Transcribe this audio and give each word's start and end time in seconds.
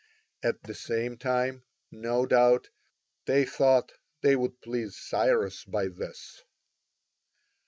At 0.41 0.63
the 0.63 0.73
same 0.73 1.15
time, 1.19 1.61
no 1.91 2.25
doubt, 2.25 2.69
they 3.27 3.45
thought 3.45 3.91
they 4.21 4.35
would 4.35 4.59
please 4.59 4.95
Cyrus 4.97 5.63
by 5.63 5.89
this. 5.89 6.41